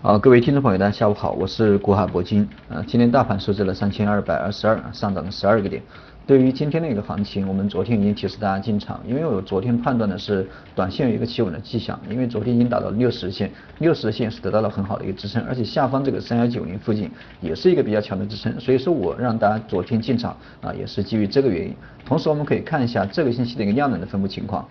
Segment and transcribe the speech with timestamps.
[0.00, 2.48] 好，各位听众朋友，大家下午好，我是国海铂金。
[2.68, 5.82] 呃，今天大盘收在了三千二百二十二，上涨了十二个点。
[6.24, 13.50] 对于今天的一个行情，我们昨天已经提示大家进场，因为我昨天判断的是短线有一个企稳的迹象，因为昨天已经达到六十线，
[13.80, 17.10] 六十线是得到了很好的一个支撑，而且下方这个三幺九零附近
[17.40, 21.74] 也是一个比较强的支撑，所以说我让大家昨天进场啊，也是基于这个原因。
[22.06, 24.64] 同时我们可以看一下这个星期的一个量能的分布情况。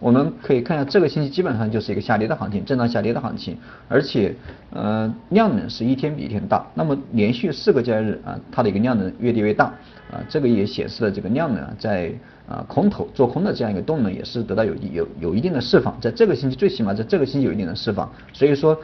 [0.00, 3.56] 我们可以看一下，这个星期基本上就是一个下跌的行情，震荡下跌的行情，
[3.86, 4.34] 而且
[4.72, 6.66] 呃量能是一天比一天大。
[6.74, 9.66] 那么连续四个交易日啊，它的一个量能越跌越大
[10.10, 12.10] 啊，这个也显示了这个量能在
[12.48, 18.76] 啊空头做空的这样一个动能也是得到有有有一定的释放，在这个星期最起码在这个星期有一定的释放，所以说。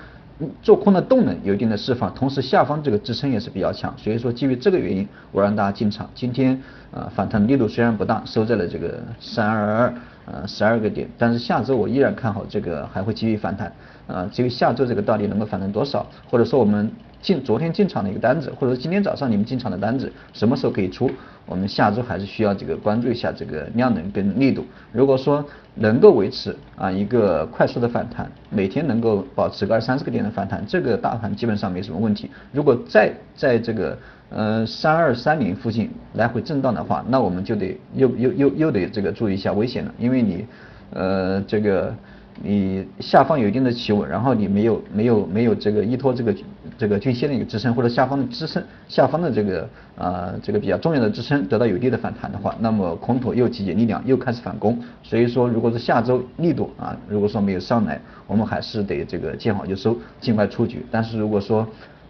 [0.61, 6.11] 做空的动能有一定的释放，同时下方这个支撑也是比较强，所以说基于这个原因，我让大家进场。
[6.15, 9.95] 今天啊反弹力度虽然不大，收在了这个三二二
[10.27, 13.73] 呃十二个点，但是下周我依然看好这个还会继续反弹。
[14.07, 16.89] 啊，至于下周这个到底能够反弹多少，或者说我们
[17.21, 21.11] 进昨天进场的一个单子，或者说今天早上你们进场的单子什么时候可以出？
[21.45, 24.65] 我们下周还是需要这个关注一下这个量能跟力度。
[24.93, 32.31] 如果说能够维持啊一个快速的反弹，每天能够保持个二三十个点的反弹，这个大盘基本上没什么问题。
[32.53, 33.99] 如果再在这个
[34.31, 40.47] 呃三二三零附近来回震荡的话，那我们就得又又又又得这个注意一下危险了，因为你
[40.91, 41.95] 呃这个。
[42.43, 46.35] 你下方有一定的企稳，然后你没有没有没有这个依托这个
[46.77, 60.85] 这个均线的一个支撑，或者下方的支撑下方的这个啊这个比较重要的支撑得到有力的反弹的话，那么空头又集结力量又开始反攻，所以说如果是下周力度啊如果说没有上来，我们还是得这个见好就收，尽快出局。
[60.91, 61.67] 但是如果说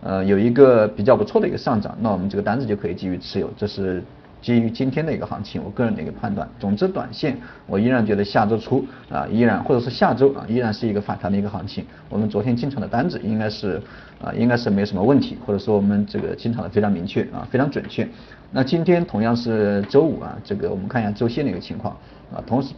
[0.07, 4.03] 呃有一个比较不错的一个上涨，那我们这个单子就可以继续持有，这是。
[4.43, 11.85] 基于今天的一个行情，我个人的一个判断，总之短线我依然觉得下周初啊依然或者是下周啊依然是一个反弹的一个行情。
[12.09, 13.83] 我们昨天进场的单子应该是
[14.23, 18.07] 啊应该是没什么问题，或者说我们这个进场的非常明确啊非常准确。
[18.53, 21.97] 那今天同样是周五啊，这个我们看一下周线的一个情况
[22.33, 22.73] 啊，同时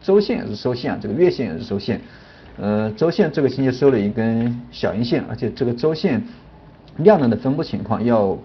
[0.00, 2.00] 周线也是收线啊，这个月线也是收线。
[2.58, 6.22] 呃，周线这个星期收了一根小阴线，而且这个周线
[7.00, 8.38] 量能的分布情况要。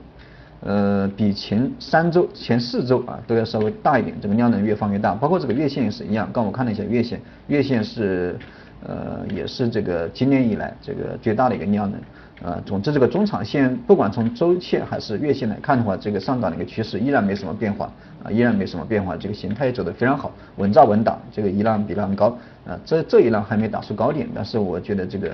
[0.62, 6.28] 呃，比前三周、前四周啊都要稍微大一点，这个量能越放越大，包括这个月线也是一样。
[6.34, 8.36] 刚我看了一下月线，月线是
[8.84, 12.00] 呃也是这个今年以来这个最大的一个量能。
[12.44, 17.90] 呃，总之这个中长线不管从周线还是月线来看的话，这个上涨的一个趋势依然没什么变化
[18.22, 22.38] 啊，依然没什么变化，这个形态也走得非常好，稳扎稳打，这个一浪比浪高
[22.68, 25.32] 啊，这这一浪还没打出高点，但是我觉得这个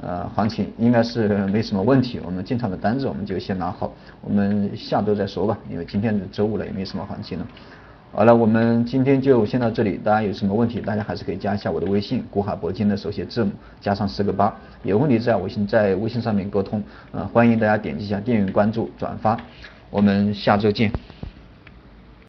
[0.00, 7.46] 呃行情应该是没什么问题，我们进场的单子我们就先拿好，我们下周再说吧，因为今天是周五了，也没什么行情了。
[8.16, 9.96] 好了，我们今天就先到这里。
[9.96, 14.56] 大家有什么问题，大家还是可以加一下我的微信，古海铂金的手写字母加上四个八。
[14.84, 16.80] 有问题在微信在微信上面沟通。
[17.10, 19.36] 呃，欢迎大家点击一下订阅、关注、转发。
[19.90, 20.92] 我们下周见。